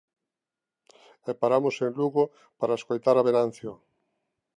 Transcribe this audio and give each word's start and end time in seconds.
E 1.29 1.31
paramos 1.41 1.75
en 1.85 1.91
Lugo 1.99 2.23
para 2.59 2.77
escoitar 2.79 3.15
a 3.17 3.25
Venancio. 3.29 3.71